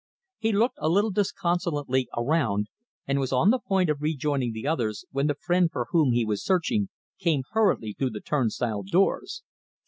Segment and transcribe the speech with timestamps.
[0.39, 2.69] He looked a little disconsolately around,
[3.05, 6.25] and was on the point of rejoining the others when the friend for whom he
[6.25, 6.89] was searching
[7.19, 9.43] came hurriedly through the turnstile doors.